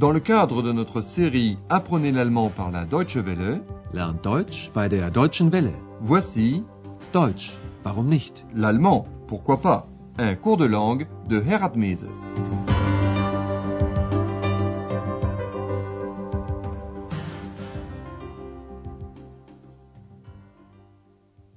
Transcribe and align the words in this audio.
Dans 0.00 0.12
le 0.12 0.20
cadre 0.20 0.62
de 0.62 0.72
notre 0.72 1.02
série 1.02 1.58
Apprenez 1.68 2.10
l'allemand 2.10 2.48
par 2.48 2.70
la 2.70 2.86
Deutsche 2.86 3.18
Welle, 3.18 3.60
Lernt 3.92 4.24
Deutsch 4.24 4.70
bei 4.74 4.88
der 4.88 5.10
Deutschen 5.10 5.50
Welle. 5.52 5.74
voici 6.00 6.64
Deutsch, 7.12 7.52
warum 7.84 8.08
nicht? 8.08 8.46
l'allemand, 8.54 9.06
pourquoi 9.28 9.60
pas, 9.60 9.86
un 10.16 10.36
cours 10.36 10.56
de 10.56 10.64
langue 10.64 11.06
de 11.28 11.38
Herat 11.46 11.72
Mese. 11.76 12.06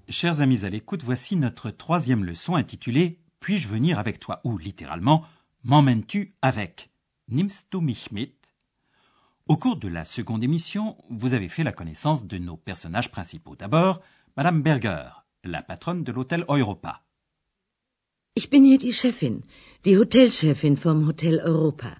Chers 0.09 0.41
amis 0.41 0.65
à 0.65 0.69
l'écoute, 0.69 1.03
voici 1.03 1.35
notre 1.35 1.69
troisième 1.71 2.23
leçon 2.23 2.55
intitulée 2.55 3.19
Puis-je 3.39 3.67
venir 3.67 3.99
avec 3.99 4.19
toi? 4.19 4.41
ou 4.43 4.57
littéralement 4.57 5.23
M'emmènes-tu 5.63 6.35
avec? 6.41 6.92
Nimmst 7.27 7.71
du 7.71 7.79
mich 7.81 8.11
mit? 8.11 8.35
Au 9.47 9.55
cours 9.57 9.77
de 9.77 9.87
la 9.87 10.03
seconde 10.05 10.43
émission, 10.43 10.97
vous 11.09 11.33
avez 11.33 11.47
fait 11.49 11.63
la 11.63 11.71
connaissance 11.71 12.25
de 12.25 12.37
nos 12.37 12.57
personnages 12.57 13.11
principaux. 13.11 13.55
D'abord, 13.55 14.01
Madame 14.35 14.61
Berger, 14.61 15.09
la 15.43 15.61
patronne 15.63 16.03
de 16.03 16.11
l'hôtel 16.11 16.43
Europa. 16.47 17.01
Ich 18.35 18.49
bin 18.49 18.65
hier 18.65 18.77
die 18.77 18.93
Chefin, 18.93 19.41
die 19.85 19.97
Hotelchefin 19.97 20.75
vom 20.75 21.07
Hotel 21.07 21.39
Europa. 21.45 21.97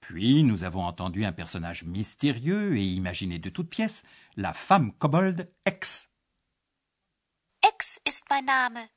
Puis 0.00 0.42
nous 0.44 0.62
avons 0.62 0.84
entendu 0.84 1.24
un 1.24 1.32
personnage 1.32 1.84
mystérieux 1.84 2.76
et 2.76 2.84
imaginé 2.84 3.38
de 3.38 3.50
toutes 3.50 3.68
pièces, 3.68 4.04
la 4.36 4.52
femme 4.54 4.92
kobold 4.92 5.50
Ex. 5.64 6.08
Ex 7.62 7.98
ist 8.06 8.24
mein 8.30 8.44
Name. 8.46 8.88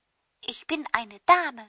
Ich 0.47 0.67
bin 0.67 0.83
eine 0.93 1.17
Dame. 1.25 1.65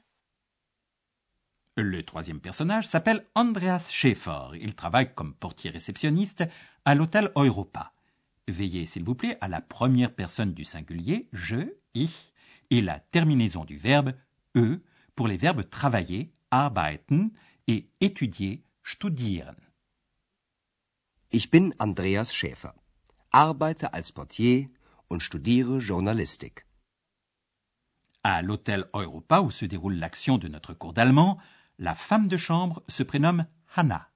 Le 1.83 2.03
troisième 2.03 2.41
personnage 2.41 2.87
s'appelle 2.87 3.25
Andreas 3.35 3.89
Schäfer. 3.91 4.49
Il 4.61 4.75
travaille 4.75 5.15
comme 5.15 5.33
portier 5.33 5.71
réceptionniste 5.71 6.45
à 6.85 6.95
l'hôtel 6.95 7.33
Europa. 7.37 7.95
Veillez, 8.49 8.85
s'il 8.85 9.03
vous 9.03 9.15
plaît, 9.15 9.39
à 9.41 9.49
la 9.49 9.63
première 9.63 10.15
personne 10.15 10.53
du 10.53 10.67
singulier, 10.67 11.31
je, 11.33 11.73
ich, 11.95 12.35
et 12.69 12.83
la 12.83 13.01
terminaison 13.01 13.65
du 13.65 13.79
verbe 13.79 14.13
e 14.57 14.83
pour 15.15 15.27
les 15.27 15.39
verbes 15.39 15.71
travailler, 15.71 16.35
arbeiten, 16.51 17.31
et 17.67 17.89
étudier, 18.03 18.63
studieren. 18.85 19.57
Ich 21.33 21.51
bin 21.51 21.71
Andreas 21.79 22.31
Schäfer, 22.31 22.75
arbeite 23.33 23.95
als 23.95 24.13
Portier 24.13 24.69
und 25.09 25.23
studiere 25.23 25.81
Journalistik. 25.81 26.67
À 28.23 28.43
l'hôtel 28.43 28.85
Europa 28.93 29.41
où 29.41 29.51
se 29.51 29.65
déroule 29.65 29.95
l'action 29.95 30.37
de 30.37 30.49
notre 30.49 30.75
cours 30.75 30.93
d'allemand, 30.93 31.39
la 31.81 31.95
femme 31.95 32.29
de 32.29 32.37
chambre 32.37 32.83
se 32.89 33.03
prénomme 33.03 33.47
Hanna. 33.75 34.07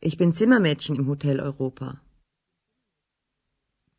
Ich 0.00 0.16
bin 0.16 0.32
Zimmermädchen 0.32 0.96
im 0.96 1.08
Hotel 1.08 1.40
Europa. 1.40 2.00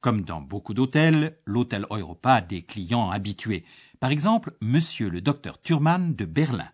Comme 0.02 0.24
dans 0.24 0.42
beaucoup 0.42 0.74
d'hôtels, 0.74 1.38
l'hôtel 1.46 1.86
Europa 1.90 2.34
a 2.34 2.42
des 2.42 2.64
clients 2.64 3.10
habitués. 3.12 3.64
Par 4.00 4.12
exemple, 4.12 4.56
monsieur 4.62 5.10
le 5.10 5.22
docteur 5.22 5.62
Thurman 5.62 6.16
de 6.16 6.26
Berlin. 6.26 6.70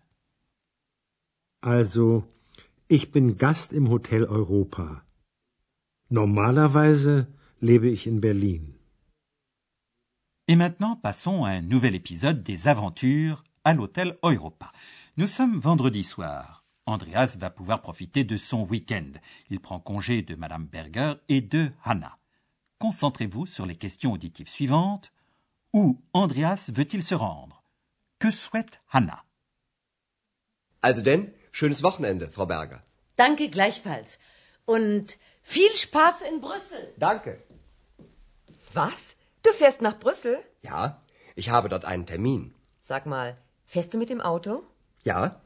Also, 1.62 2.24
ich 2.88 3.10
bin 3.12 3.36
Gast 3.36 3.72
im 3.72 3.88
Hotel 3.88 4.24
Europa. 4.24 5.04
Normalerweise 6.10 7.26
lebe 7.60 7.88
ich 7.88 8.06
in 8.06 8.18
Berlin. 8.18 8.62
Et 10.48 10.56
maintenant, 10.56 10.96
passons 10.96 11.44
à 11.44 11.50
un 11.50 11.62
nouvel 11.62 11.94
épisode 11.94 12.42
des 12.42 12.68
aventures 12.68 13.42
à 13.64 13.72
l'hôtel 13.72 14.18
Europa. 14.22 14.70
Nous 15.16 15.28
sommes 15.28 15.60
vendredi 15.60 16.02
soir. 16.02 16.64
Andreas 16.86 17.36
va 17.36 17.48
pouvoir 17.48 17.80
profiter 17.82 18.24
de 18.24 18.36
son 18.36 18.64
week-end. 18.64 19.12
Il 19.48 19.60
prend 19.60 19.78
congé 19.78 20.22
de 20.22 20.34
Madame 20.34 20.66
Berger 20.66 21.14
et 21.28 21.40
de 21.40 21.70
Hannah. 21.84 22.18
Concentrez-vous 22.80 23.46
sur 23.46 23.64
les 23.64 23.76
questions 23.76 24.10
auditives 24.10 24.48
suivantes. 24.48 25.12
Où 25.72 26.02
Andreas 26.14 26.72
veut-il 26.74 27.04
se 27.04 27.14
rendre? 27.14 27.62
Que 28.18 28.32
souhaite 28.32 28.80
Hannah? 28.92 29.22
Also 30.82 31.00
denn, 31.00 31.32
schönes 31.52 31.84
Wochenende, 31.84 32.28
Frau 32.28 32.46
Berger. 32.46 32.82
Danke 33.16 33.48
gleichfalls. 33.50 34.18
Und 34.66 35.16
viel 35.44 35.76
Spaß 35.76 36.22
in 36.22 36.40
Brüssel. 36.40 36.92
Danke. 36.98 37.38
Was? 38.72 39.14
Du 39.44 39.52
fährst 39.52 39.80
nach 39.80 39.96
Brüssel? 40.00 40.42
Ja, 40.62 41.00
ich 41.36 41.50
habe 41.50 41.68
dort 41.68 41.84
einen 41.84 42.04
Termin. 42.04 42.52
Sag 42.80 43.06
mal, 43.06 43.38
fährst 43.64 43.94
du 43.94 43.98
mit 43.98 44.10
dem 44.10 44.20
Auto? 44.20 44.64
Ja? 45.04 45.40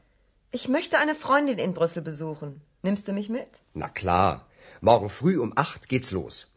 Ich 0.51 0.67
möchte 0.67 0.97
eine 0.97 1.15
Freundin 1.15 1.59
in 1.59 1.73
Brüssel 1.73 2.01
besuchen. 2.01 2.61
Nimmst 2.81 3.07
du 3.07 3.13
mich 3.13 3.29
mit? 3.29 3.61
Na 3.73 3.89
klar. 3.89 4.47
Morgen 4.81 5.09
früh 5.09 5.37
um 5.37 5.53
acht 5.55 5.89
geht's 5.89 6.11
los. 6.11 6.47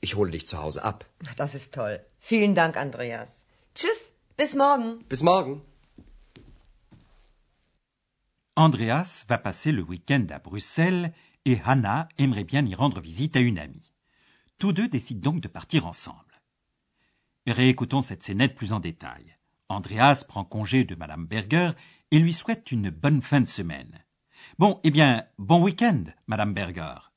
Ich 0.00 0.16
hole 0.16 0.30
dich 0.30 0.46
zu 0.46 0.58
Hause 0.58 0.84
ab. 0.84 1.06
Das 1.36 1.54
ist 1.54 1.72
toll. 1.72 2.00
Vielen 2.20 2.54
Dank, 2.54 2.76
Andreas. 2.76 3.46
Tschüss, 3.74 4.12
bis 4.36 4.54
morgen. 4.54 5.04
Bis 5.08 5.22
morgen. 5.22 5.62
Andreas 8.54 9.24
va 9.28 9.38
passer 9.38 9.72
le 9.72 9.84
week-end 9.88 10.26
à 10.30 10.40
Bruxelles 10.40 11.12
et 11.44 11.60
Hannah 11.64 12.08
aimerait 12.18 12.44
bien 12.44 12.66
y 12.66 12.74
rendre 12.74 13.00
visite 13.00 13.36
à 13.36 13.40
une 13.40 13.58
amie. 13.58 13.92
Tous 14.58 14.72
deux 14.72 14.88
décident 14.88 15.30
donc 15.30 15.40
de 15.40 15.48
partir 15.48 15.86
ensemble. 15.86 16.34
Réécoutons 17.46 18.02
cette 18.02 18.24
scénette 18.24 18.56
plus 18.56 18.72
en 18.72 18.80
détail. 18.80 19.36
Andreas 19.68 20.24
prend 20.26 20.44
congé 20.44 20.82
de 20.84 20.96
Madame 20.96 21.26
Berger 21.26 21.70
et 22.10 22.18
lui 22.18 22.32
souhaite 22.32 22.72
une 22.72 22.90
bonne 22.90 23.22
fin 23.22 23.40
de 23.40 23.48
semaine. 23.48 24.04
Bon, 24.58 24.80
eh 24.84 24.90
bien, 24.90 25.26
bon 25.38 25.62
week-end, 25.62 26.04
Madame 26.26 26.54
Berger. 26.54 27.12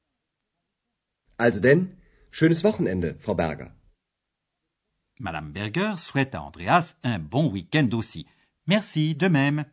Also 1.38 1.60
denn, 1.60 1.96
schönes 2.32 2.62
Wochenende, 2.64 3.16
Frau 3.20 3.36
Berger. 3.36 3.72
Madame 5.20 5.52
Berger 5.52 5.96
souhaite 5.98 6.36
à 6.36 6.42
Andreas 6.42 6.96
un 7.04 7.20
bon 7.20 7.50
week-end 7.50 7.90
aussi. 7.94 8.26
Merci, 8.68 9.16
de 9.16 9.28
même. 9.28 9.66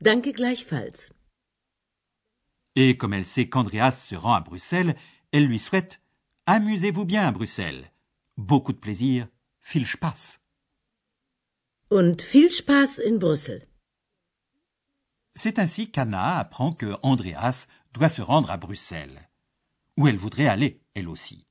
Danke 0.00 0.32
gleichfalls. 0.32 1.12
Et 2.76 2.96
comme 2.96 3.14
elle 3.14 3.24
sait 3.24 3.48
qu'Andreas 3.48 3.92
se 3.92 4.16
rend 4.16 4.34
à 4.34 4.40
Bruxelles, 4.40 4.96
elle 5.32 5.46
lui 5.46 5.58
souhaite 5.58 6.00
Amusez-vous 6.46 7.04
bien 7.04 7.26
à 7.26 7.32
Bruxelles. 7.32 7.90
Beaucoup 8.36 8.72
de 8.72 8.78
plaisir, 8.78 9.28
viel 9.62 9.86
Spaß. 9.86 10.43
Und 11.90 12.22
viel 12.22 12.50
Spaß 12.50 12.98
in 12.98 13.18
Brüssel. 13.18 13.66
C'est 15.36 15.58
ainsi 15.58 15.90
qu'Anna 15.90 16.38
apprend 16.38 16.72
que 16.72 16.96
Andreas 17.02 17.66
doit 17.92 18.08
se 18.08 18.22
rendre 18.22 18.50
à 18.50 18.56
Bruxelles, 18.56 19.28
où 19.96 20.08
elle 20.08 20.16
voudrait 20.16 20.48
aller, 20.48 20.80
elle 20.94 21.08
aussi. 21.08 21.46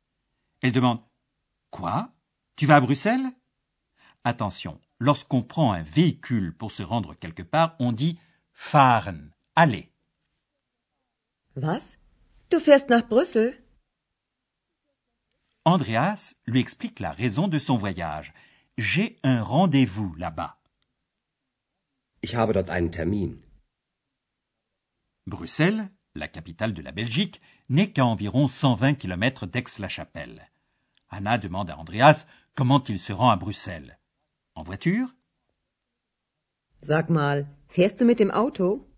Elle 0.61 0.71
demande 0.71 1.01
Quoi? 1.69 2.11
Tu 2.55 2.65
vas 2.65 2.77
à 2.77 2.81
Bruxelles? 2.81 3.31
Attention, 4.23 4.79
lorsqu'on 4.99 5.41
prend 5.41 5.73
un 5.73 5.83
véhicule 5.83 6.55
pour 6.55 6.71
se 6.71 6.83
rendre 6.83 7.13
quelque 7.13 7.43
part, 7.43 7.75
on 7.79 7.91
dit 7.91 8.17
fahren, 8.53 9.31
aller. 9.55 9.91
Was? 11.55 11.97
Du 12.49 12.59
fährst 12.59 12.89
nach 12.89 13.07
Brüssel? 13.07 13.59
Andreas 15.65 16.35
lui 16.45 16.59
explique 16.59 16.99
la 16.99 17.11
raison 17.11 17.47
de 17.47 17.59
son 17.59 17.77
voyage. 17.77 18.33
J'ai 18.79 19.19
un 19.21 19.43
rendez-vous 19.43 20.15
là-bas. 20.15 20.57
Ich 22.23 22.33
habe 22.33 22.53
dort 22.53 22.71
einen 22.71 22.89
Termin. 22.89 23.37
Bruxelles, 25.27 25.91
la 26.15 26.27
capitale 26.27 26.73
de 26.73 26.81
la 26.81 26.91
Belgique, 26.91 27.39
n'est 27.69 27.91
qu'à 27.91 28.03
environ 28.03 28.47
120 28.47 28.95
km 28.95 29.45
d'Aix-la-Chapelle. 29.45 30.49
Anna 31.09 31.37
demande 31.37 31.69
à 31.69 31.77
Andreas 31.77 32.25
comment 32.55 32.83
il 32.83 32.99
se 32.99 33.13
rend 33.13 33.29
à 33.29 33.35
Bruxelles. 33.35 33.99
En 34.55 34.63
voiture? 34.63 35.13
Sag 36.81 37.11
mal, 37.11 37.47
fährst 37.69 37.99
du 37.99 38.05
mit 38.05 38.15
dem 38.15 38.31
Auto? 38.31 38.89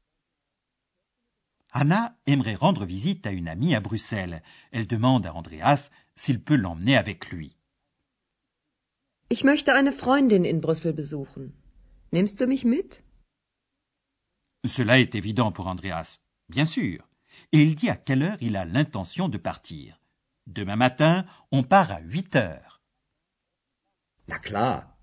Anna 1.74 2.18
aimerait 2.26 2.56
rendre 2.56 2.86
visite 2.86 3.28
à 3.28 3.32
une 3.32 3.50
amie 3.50 3.76
à 3.76 3.82
Bruxelles. 3.82 4.42
Elle 4.72 4.88
demande 4.88 5.26
à 5.26 5.34
Andreas 5.34 5.90
s'il 6.16 6.42
peut 6.42 6.56
l'emmener 6.56 6.96
avec 6.96 7.30
lui. 7.30 7.58
Ich 9.28 9.44
möchte 9.44 9.74
eine 9.74 9.92
Freundin 9.92 10.46
in 10.46 10.62
Brüssel 10.62 10.94
besuchen. 10.94 11.54
Nimmst 12.12 12.40
du 12.40 12.46
mich 12.46 12.64
mit? 12.64 13.04
Cela 14.68 15.00
est 15.00 15.16
évident 15.16 15.52
pour 15.52 15.68
Andreas, 15.68 16.20
bien 16.48 16.66
sûr. 16.66 17.08
Et 17.52 17.62
il 17.64 17.74
dit 17.76 17.90
à 17.90 17.96
quelle 17.96 18.22
heure 18.22 18.38
il 18.42 18.56
a 18.56 18.66
l'intention 18.66 19.28
de 19.28 19.40
partir. 19.40 20.00
Demain 20.46 20.76
matin, 20.76 21.26
on 21.52 21.64
part 21.64 21.92
à 21.92 22.00
8 22.02 22.36
heures. 22.36 22.82
Na 24.28 24.38
klar. 24.38 24.96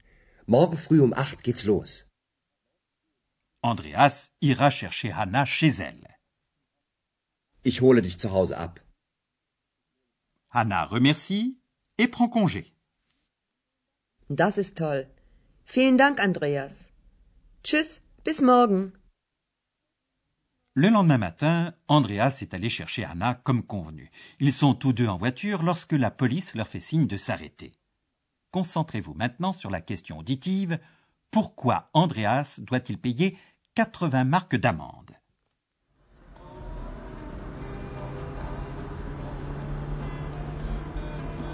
Morgen 0.47 0.77
früh 0.77 1.01
um 1.01 1.13
acht 1.15 1.43
geht's 1.43 1.65
los. 1.65 2.07
Andreas 3.63 4.31
ira 4.41 4.71
chercher 4.71 5.17
Hannah 5.17 5.47
chez 5.47 5.81
elle. 5.81 6.09
Ich 7.65 7.81
hole 7.81 8.03
dich 8.03 8.19
zu 8.19 8.31
Hause 8.33 8.57
ab. 8.57 8.81
Hannah 10.51 10.85
remercie 10.85 11.59
et 11.99 12.09
prend 12.09 12.29
congé. 12.29 12.72
Das 14.29 14.59
ist 14.59 14.77
toll. 14.77 15.07
Vielen 15.65 15.99
Dank, 15.99 16.21
Andreas. 16.21 16.91
Tschüss, 17.63 18.01
bis 18.25 18.41
morgen. 18.41 18.93
Le 20.75 20.89
lendemain 20.89 21.19
matin, 21.19 21.75
Andreas 21.87 22.41
est 22.41 22.55
allé 22.55 22.71
chercher 22.71 23.05
Anna 23.05 23.35
comme 23.35 23.63
convenu. 23.63 24.11
Ils 24.41 24.55
sont 24.55 24.75
tous 24.75 24.95
deux 24.95 25.07
en 25.07 25.19
voiture 25.19 25.63
lorsque 25.63 25.93
la 25.93 26.11
police 26.11 26.55
leur 26.55 26.67
fait 26.67 26.81
signe 26.81 27.07
de 27.07 27.19
s'arrêter. 27.19 27.73
Concentrez-vous 28.53 29.15
maintenant 29.15 29.53
sur 29.53 29.71
la 29.71 29.83
question 29.83 30.19
auditive. 30.19 30.79
Pourquoi 31.31 31.91
Andreas 31.93 32.59
doit-il 32.59 32.99
payer 32.99 33.37
80 33.75 34.25
marques 34.25 34.57
d'amende? 34.57 35.13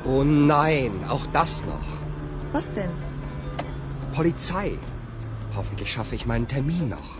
Oh 0.04 0.24
nein, 0.24 0.92
auch 1.10 1.26
das 1.32 1.64
noch. 1.66 2.07
Was 2.52 2.72
denn? 2.72 2.90
Polizei. 4.12 4.78
Hoffentlich 5.54 5.92
schaffe 5.92 6.14
ich 6.14 6.26
meinen 6.26 6.48
Termin 6.48 6.88
noch. 6.88 7.18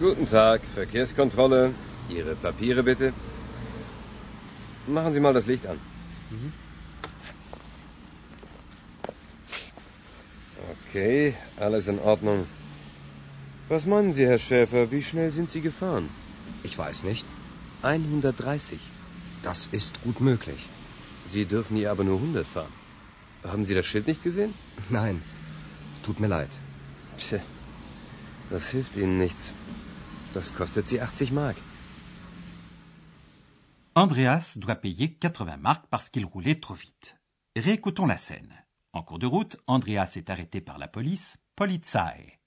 Guten 0.00 0.28
Tag, 0.28 0.60
Verkehrskontrolle. 0.74 1.74
Ihre 2.08 2.34
Papiere 2.34 2.82
bitte. 2.82 3.12
Machen 4.86 5.14
Sie 5.14 5.20
mal 5.20 5.32
das 5.32 5.46
Licht 5.46 5.66
an. 5.66 5.78
Okay, 10.88 11.34
alles 11.56 11.86
in 11.86 11.98
Ordnung. 11.98 12.46
Was 13.68 13.86
meinen 13.86 14.12
Sie, 14.12 14.26
Herr 14.26 14.38
Schäfer, 14.38 14.90
wie 14.90 15.02
schnell 15.02 15.32
sind 15.32 15.50
Sie 15.50 15.60
gefahren? 15.60 16.08
Ich 16.62 16.76
weiß 16.76 17.04
nicht. 17.04 17.26
130. 17.82 18.78
Das 19.42 19.68
ist 19.68 20.02
gut 20.02 20.20
möglich. 20.20 20.68
Sie 21.26 21.46
dürfen 21.46 21.76
hier 21.76 21.90
aber 21.90 22.04
nur 22.04 22.16
100 22.16 22.46
fahren. 22.46 22.72
Haben 23.44 23.64
Sie 23.64 23.74
das 23.74 23.86
Schild 23.86 24.06
nicht 24.06 24.22
gesehen? 24.22 24.54
Nein, 24.90 25.22
tut 26.04 26.20
mir 26.20 26.28
leid. 26.28 26.50
Tja, 27.18 27.40
das 28.50 28.68
hilft 28.68 28.96
Ihnen 28.96 29.18
nichts. 29.18 29.52
Das 30.34 30.54
kostet 30.54 30.88
Sie 30.88 31.00
80 31.00 31.32
Mark. 31.32 31.56
Andreas 33.94 34.54
doit 34.58 34.76
payer 34.76 35.08
80 35.20 35.58
marques 35.58 35.86
parce 35.90 36.08
qu'il 36.08 36.24
roulait 36.24 36.60
trop 36.60 36.74
vite. 36.74 37.16
Réécoutons 37.56 38.06
la 38.06 38.16
scène. 38.16 38.54
En 38.94 39.02
cours 39.02 39.18
de 39.18 39.26
route, 39.26 39.56
Andreas 39.66 40.12
est 40.16 40.30
arrêté 40.30 40.60
par 40.60 40.78
la 40.78 40.88
police, 40.88 41.36
Polizei. 41.56 42.38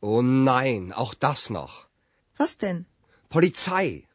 Oh 0.00 0.22
nein, 0.22 0.92
auch 0.92 1.14
das 1.14 1.50
noch. 1.50 1.88
Was 2.36 2.58
denn? 2.58 2.86
Polizei. 3.28 4.06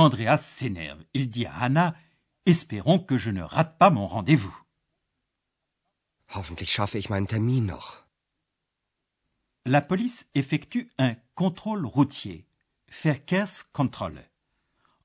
Andreas 0.00 0.38
s'énerve. 0.38 1.04
Il 1.14 1.28
dit 1.28 1.46
à 1.46 1.54
Hannah 1.54 1.94
Espérons 2.46 2.98
que 2.98 3.16
je 3.16 3.30
ne 3.30 3.42
rate 3.42 3.76
pas 3.78 3.90
mon 3.90 4.06
rendez-vous. 4.06 4.56
Hoffentlich 6.34 6.70
schaffe 6.70 6.94
ich 6.94 7.10
meinen 7.10 7.26
Termin 7.26 7.66
noch. 7.66 8.06
La 9.66 9.82
police 9.82 10.26
effectue 10.34 10.88
un 10.96 11.16
contrôle 11.34 11.84
routier, 11.84 12.46
Verkehrskontrolle. 12.88 14.24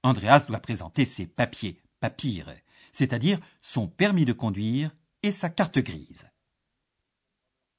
Andreas 0.02 0.46
doit 0.48 0.60
présenter 0.60 1.04
ses 1.04 1.26
papiers, 1.26 1.82
papiers, 2.00 2.46
c'est-à-dire 2.94 3.40
son 3.62 3.88
permis 3.88 4.26
de 4.26 4.34
conduire 4.34 4.92
et 5.24 5.32
sa 5.32 5.50
carte 5.50 5.80
grise. 5.80 6.30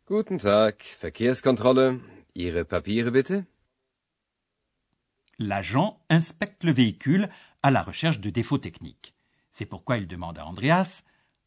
Guten 0.07 0.39
Tag, 0.39 0.83
Verkehrskontrolle. 1.01 2.01
Ihre 2.35 2.65
Papiere 2.65 3.11
bitte? 3.11 3.47
L'agent 5.39 6.03
inspecte 6.09 6.65
le 6.65 6.73
véhicule 6.73 7.29
à 7.63 7.71
la 7.71 7.83
recherche 7.83 8.21
de 8.21 8.31
défauts 8.31 8.59
techniques. 8.59 9.15
C'est 9.51 9.67
pourquoi 9.67 9.99
il 9.99 10.07
demande 10.07 10.39
à 10.39 10.47
Andreas 10.47 11.03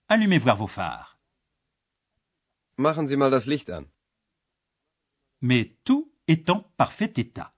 Allumez 0.08 0.40
voir 0.40 0.58
vos 0.58 0.68
phares. 0.68 1.18
Machen 2.78 3.08
Sie 3.08 3.18
mal 3.18 3.32
das 3.32 3.46
Licht 3.46 3.70
an. 3.70 3.86
Mais 5.42 5.76
tout 5.84 6.12
est 6.28 6.50
en 6.50 6.62
parfait 6.78 7.14
état. 7.18 7.54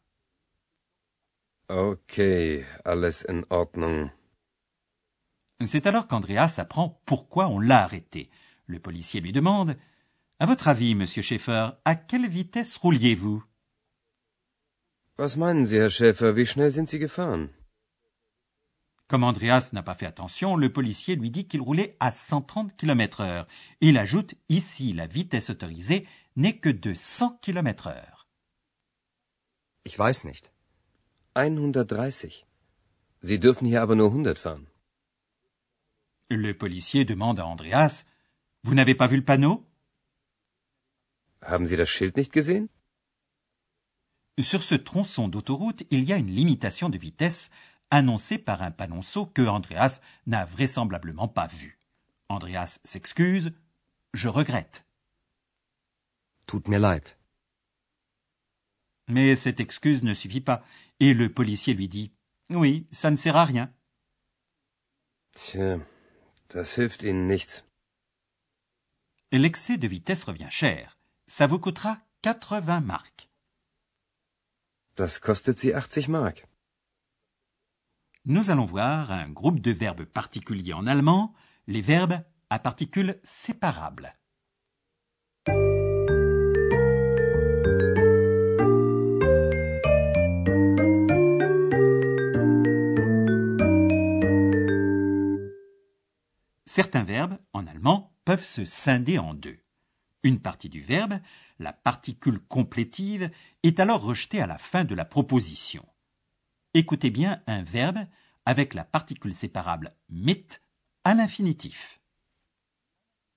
Okay, 1.70 2.66
alles 2.84 3.26
in 3.30 3.44
Ordnung. 3.50 4.10
C'est 5.66 5.86
alors 5.86 6.08
qu'Andreas 6.08 6.56
apprend 6.58 7.02
pourquoi 7.06 7.48
on 7.48 7.60
l'a 7.60 7.84
arrêté. 7.84 8.30
Le 8.66 8.80
policier 8.80 9.22
lui 9.22 9.32
demande 9.32 9.78
À 10.40 10.46
votre 10.46 10.68
avis, 10.68 10.96
monsieur 10.96 11.22
Schaeffer, 11.22 11.70
à 11.86 11.96
quelle 11.96 12.28
vitesse 12.28 12.78
rouliez-vous? 12.78 13.44
Was 15.24 15.36
meinen 15.36 15.68
Sie, 15.68 15.78
Herr 15.78 15.92
Schäfer, 15.92 16.36
wie 16.36 16.48
schnell 16.48 16.72
sind 16.72 16.90
Sie 16.90 16.98
gefahren? 16.98 17.52
Comme 19.08 19.24
Andreas 19.24 19.72
n'a 19.72 19.84
pas 19.84 19.94
fait 19.94 20.08
attention, 20.08 20.56
le 20.56 20.74
policier 20.74 21.16
lui 21.16 21.30
dit 21.30 21.48
qu'il 21.48 21.62
roulait 21.62 21.96
à 22.00 22.12
130 22.12 22.76
km 22.76 23.20
heure. 23.20 23.46
Il 23.82 24.00
ajoute 24.00 24.34
ici 24.50 24.94
la 24.94 25.06
vitesse 25.06 25.52
autorisée 25.52 26.08
n'est 26.36 26.58
que 26.58 26.70
de 26.70 26.96
100 26.96 27.38
km 27.40 27.86
heure. 27.86 28.26
Ich 29.84 30.00
weiß 30.00 30.24
nicht. 30.24 30.52
130. 31.36 32.48
Sie 33.20 33.40
dürfen 33.40 33.68
hier 33.68 33.84
aber 33.84 33.96
nur 33.96 34.08
100 34.08 34.40
fahren. 34.40 34.66
Le 36.32 36.54
policier 36.56 37.06
demande 37.06 37.40
à 37.40 37.46
Andreas 37.46 38.06
Vous 38.64 38.74
n'avez 38.74 38.96
pas 38.96 39.06
vu 39.06 39.18
le 39.18 39.26
panneau? 39.26 39.64
Haben 41.44 41.68
Sie 41.68 41.78
das 41.78 41.90
Schild 41.90 42.18
nicht 42.18 42.34
gesehen? 42.34 42.70
Sur 44.42 44.64
ce 44.64 44.76
tronçon 44.76 45.28
d'autoroute, 45.28 45.84
il 45.92 46.04
y 46.04 46.14
a 46.14 46.18
une 46.18 46.32
limitation 46.32 46.90
de 46.90 46.98
vitesse 46.98 47.50
annoncée 47.90 48.38
par 48.38 48.62
un 48.64 48.72
panonceau 48.72 49.26
que 49.26 49.42
Andreas 49.42 50.00
n'a 50.26 50.46
vraisemblablement 50.46 51.28
pas 51.28 51.48
vu. 51.48 51.80
Andreas 52.30 52.80
s'excuse 52.84 53.54
Je 54.14 54.28
regrette. 54.30 54.86
Tut 56.48 56.68
mir 56.68 56.80
leid. 56.80 57.18
Mais 59.08 59.36
cette 59.36 59.60
excuse 59.60 60.04
ne 60.04 60.14
suffit 60.14 60.42
pas, 60.42 60.64
et 61.00 61.14
le 61.14 61.32
policier 61.32 61.74
lui 61.74 61.88
dit 61.88 62.12
Oui, 62.50 62.88
ça 62.92 63.12
ne 63.12 63.18
sert 63.18 63.36
à 63.36 63.46
rien. 63.46 63.72
Tja, 65.36 65.80
das 66.50 66.78
hilft 66.78 67.04
Ihnen 67.04 67.28
nichts. 67.28 67.64
L'excès 69.32 69.78
de 69.78 69.88
vitesse 69.88 70.24
revient 70.24 70.50
cher. 70.50 70.98
Ça 71.28 71.48
vous 71.48 71.60
coûtera 71.60 72.00
80 72.22 72.82
marques. 72.82 73.31
Das 75.02 75.20
kostet 75.20 75.58
Sie 75.58 75.74
80 75.74 76.10
Mark. 76.10 76.48
Nous 78.24 78.52
allons 78.52 78.66
voir 78.66 79.12
un 79.12 79.32
groupe 79.32 79.60
de 79.60 79.72
verbes 79.72 80.06
particuliers 80.06 80.74
en 80.74 80.86
allemand, 80.86 81.34
les 81.66 81.82
verbes 81.82 82.24
à 82.52 82.60
particules 82.60 83.20
séparables. 83.24 84.14
Certains 96.68 97.04
verbes, 97.04 97.40
en 97.54 97.66
allemand, 97.66 98.14
peuvent 98.24 98.46
se 98.46 98.66
scinder 98.66 99.18
en 99.18 99.34
deux. 99.34 99.58
Une 100.24 100.40
partie 100.40 100.70
du 100.70 100.82
verbe, 100.82 101.20
la 101.58 101.74
particule 101.74 102.40
complétive, 102.40 103.32
est 103.64 103.80
alors 103.80 104.02
rejetée 104.02 104.42
à 104.42 104.48
la 104.48 104.58
fin 104.58 104.84
de 104.84 104.94
la 104.94 105.06
proposition. 105.06 105.86
Écoutez 106.74 107.10
bien 107.10 107.42
un 107.48 107.64
verbe 107.64 108.06
avec 108.46 108.74
la 108.74 108.84
particule 108.84 109.34
séparable 109.34 109.96
mit 110.10 110.48
à 111.04 111.16
l'infinitif. 111.16 112.00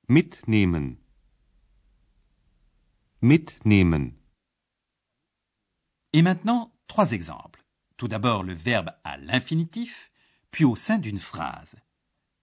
Mitnehmen. 0.09 0.97
Mitnehmen. 3.23 4.13
Et 6.13 6.21
maintenant, 6.21 6.75
trois 6.87 7.13
exemples. 7.13 7.65
Tout 7.97 8.09
d'abord 8.09 8.43
le 8.43 8.53
verbe 8.53 8.91
à 9.05 9.17
l'infinitif, 9.17 10.13
puis 10.51 10.65
au 10.65 10.77
sein 10.77 10.99
d'une 10.99 11.19
phrase. 11.19 11.77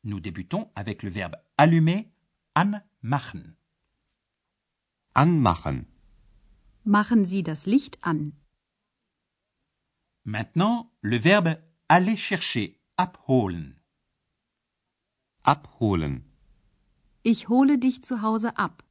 Nous 0.03 0.19
débutons 0.19 0.71
avec 0.75 1.03
le 1.03 1.12
verbe 1.12 1.36
allumer, 1.57 2.12
anmachen. 2.55 3.55
Anmachen. 5.13 5.88
Machen 6.84 7.25
Sie 7.25 7.44
das 7.44 7.65
Licht 7.65 8.03
an. 8.03 8.34
Maintenant, 10.24 10.91
le 11.01 11.20
verbe 11.20 11.58
aller 11.88 12.18
chercher, 12.18 12.70
abholen. 12.96 13.82
Abholen. 15.44 16.24
Ich 17.24 17.50
hole 17.50 17.77
dich 17.77 18.03
zu 18.03 18.22
Hause 18.22 18.58
ab. 18.58 18.84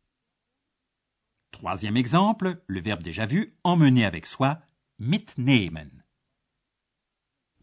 Troisième 1.52 1.96
exemple, 1.96 2.62
le 2.66 2.82
verbe 2.82 3.02
déjà 3.02 3.26
vu, 3.26 3.52
emmener 3.64 4.06
avec 4.06 4.26
soi, 4.26 4.62
mitnehmen. 4.98 6.02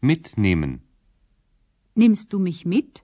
Mitnehmen. 0.00 0.82
Nimmst 1.94 2.32
du 2.32 2.38
mich 2.38 2.64
mit? 2.64 3.02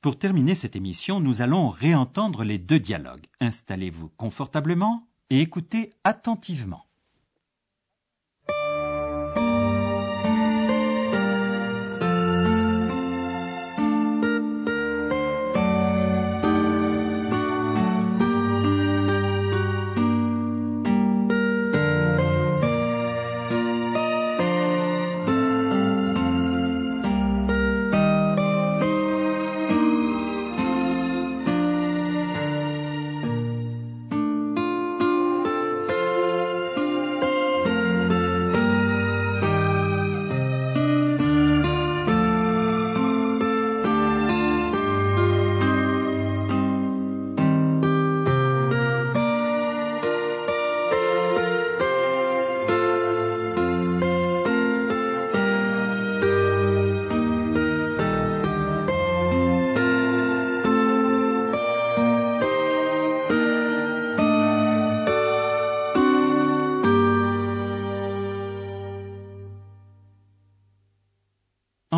Pour 0.00 0.18
terminer 0.18 0.54
cette 0.54 0.76
émission, 0.76 1.20
nous 1.20 1.42
allons 1.42 1.68
réentendre 1.68 2.42
les 2.42 2.56
deux 2.56 2.80
dialogues. 2.80 3.26
Installez-vous 3.40 4.08
confortablement 4.16 5.06
et 5.28 5.40
écoutez 5.40 5.92
attentivement. 6.04 6.89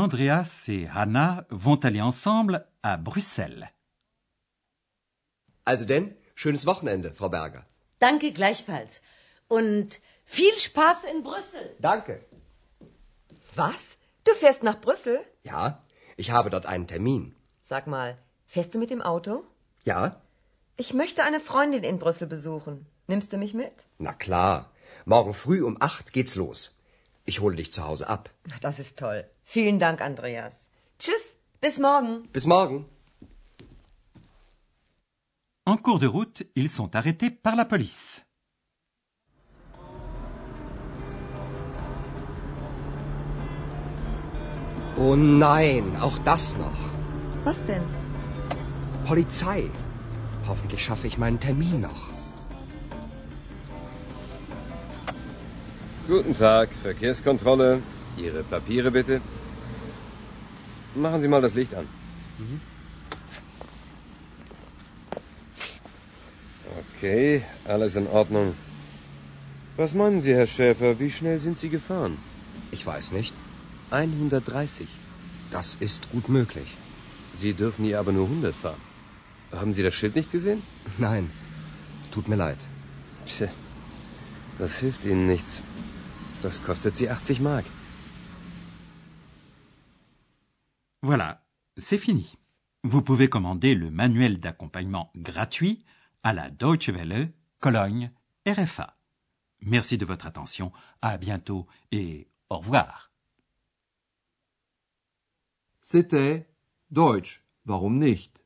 Andreas 0.03 0.69
et 0.69 0.89
Hannah 0.95 1.47
vont 1.51 1.85
aller 1.85 2.03
ensemble 2.03 2.67
à 2.83 2.97
Bruxelles. 2.97 3.69
Also 5.65 5.85
denn, 5.85 6.15
schönes 6.35 6.67
Wochenende, 6.67 7.15
Frau 7.15 7.29
Berger. 7.29 7.65
Danke 8.01 8.33
gleichfalls. 8.33 9.01
Und 9.49 10.01
viel 10.25 10.57
Spaß 10.59 11.05
in 11.05 11.23
Brüssel. 11.23 11.77
Danke. 11.79 12.25
Was? 13.55 13.97
Du 14.25 14.33
fährst 14.35 14.63
nach 14.63 14.81
Brüssel? 14.81 15.21
Ja, 15.45 15.83
ich 16.17 16.31
habe 16.31 16.51
dort 16.51 16.67
einen 16.67 16.87
Termin. 16.87 17.35
Sag 17.61 17.87
mal, 17.87 18.19
fährst 18.47 18.75
du 18.75 18.79
mit 18.79 18.91
dem 18.91 19.03
Auto? 19.03 19.45
Ja? 19.85 20.21
Ich 20.77 20.95
möchte 20.95 21.23
eine 21.23 21.41
Freundin 21.41 21.85
in 21.85 21.99
Brüssel 21.99 22.27
besuchen. 22.27 22.87
Nimmst 23.07 23.33
du 23.33 23.37
mich 23.37 23.55
mit? 23.55 23.73
Na 23.99 24.13
klar. 24.13 24.71
Morgen 25.05 25.35
früh 25.35 25.63
um 25.63 25.77
acht 25.81 26.13
geht's 26.13 26.35
los. 26.35 26.75
Ich 27.25 27.41
hole 27.41 27.57
dich 27.57 27.73
zu 27.73 27.85
Hause 27.85 28.09
ab. 28.09 28.31
Das 28.61 28.79
ist 28.79 28.97
toll. 28.99 29.25
Vielen 29.45 29.79
Dank, 29.79 30.01
Andreas. 30.01 30.71
Tschüss, 30.99 31.37
bis 31.61 31.79
morgen. 31.79 32.29
Bis 32.33 32.47
morgen. 32.47 32.87
En 35.65 35.77
cours 35.77 36.01
de 36.01 36.09
route, 36.09 36.45
ils 36.55 36.69
sont 36.69 36.95
arrêtés 36.97 37.31
par 37.31 37.55
la 37.55 37.65
police. 37.65 38.23
Oh 44.97 45.17
nein, 45.17 45.97
auch 46.01 46.19
das 46.19 46.57
noch. 46.57 46.81
Was 47.45 47.65
denn? 47.65 47.83
Polizei. 49.05 49.71
Hoffentlich 50.47 50.85
schaffe 50.85 51.07
ich 51.07 51.17
meinen 51.17 51.41
Termin 51.41 51.81
noch. 51.81 52.12
Guten 56.09 56.37
Tag, 56.37 56.69
Verkehrskontrolle. 56.83 57.81
Ihre 58.17 58.43
Papiere 58.43 58.91
bitte. 58.91 59.21
Machen 60.97 61.23
Sie 61.23 61.29
mal 61.29 61.41
das 61.41 61.55
Licht 61.55 61.75
an. 61.75 61.87
Okay, 66.81 67.43
alles 67.65 67.95
in 67.95 68.09
Ordnung. 68.09 68.55
Was 69.77 69.95
meinen 69.95 70.23
Sie, 70.23 70.35
Herr 70.35 70.47
Schäfer, 70.47 70.99
wie 70.99 71.11
schnell 71.11 71.39
sind 71.41 71.61
Sie 71.61 71.69
gefahren? 71.69 72.19
Ich 72.73 72.85
weiß 72.85 73.13
nicht. 73.13 73.35
130. 73.91 74.89
Das 75.53 75.77
ist 75.77 76.11
gut 76.11 76.29
möglich. 76.29 76.77
Sie 77.39 77.55
dürfen 77.55 77.85
hier 77.85 78.01
aber 78.01 78.11
nur 78.11 78.27
100 78.27 78.55
fahren. 78.55 78.81
Haben 79.53 79.73
Sie 79.73 79.85
das 79.85 79.95
Schild 79.95 80.17
nicht 80.17 80.33
gesehen? 80.33 80.63
Nein, 80.99 81.31
tut 82.11 82.29
mir 82.29 82.37
leid. 82.37 82.59
Tja, 83.27 83.49
das 84.59 84.79
hilft 84.79 85.05
Ihnen 85.05 85.27
nichts. 85.29 85.63
Das 86.43 86.61
kostet 86.61 86.97
Sie 86.97 87.07
80 87.07 87.41
Mark. 87.41 87.65
Voilà, 91.01 91.45
c'est 91.77 91.99
fini. 91.99 92.37
Vous 92.83 93.01
pouvez 93.01 93.29
commander 93.29 93.77
le 93.77 93.91
manuel 93.91 94.41
d'accompagnement 94.41 95.13
gratuit 95.15 95.85
à 96.25 96.33
la 96.33 96.51
Deutsche 96.51 96.89
Welle, 96.89 97.33
Cologne, 97.61 98.11
RFA. 98.45 98.97
Merci 99.61 99.99
de 99.99 100.05
votre 100.05 100.27
attention, 100.27 100.73
à 101.01 101.17
bientôt 101.17 101.69
et 101.93 102.29
au 102.51 102.59
revoir. 102.59 103.13
C'était 105.81 106.49
Deutsch, 106.91 107.45
warum 107.67 108.01
nicht? 108.01 108.45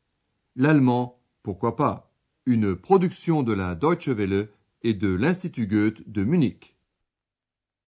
L'allemand, 0.54 1.22
pourquoi 1.42 1.76
pas? 1.76 2.12
Une 2.44 2.76
production 2.76 3.42
de 3.42 3.54
la 3.54 3.74
Deutsche 3.74 4.08
Welle 4.08 4.50
et 4.82 4.92
de 4.92 5.08
l'Institut 5.08 5.66
Goethe 5.66 6.06
de 6.06 6.24
Munich. 6.24 6.75